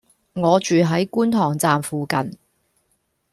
[0.33, 2.35] 我住喺觀塘站附近